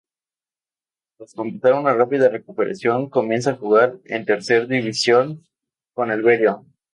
[1.19, 5.43] Tras completar una rápida recuperación, comienza a jugar en tercer división
[5.93, 6.65] con el Berio.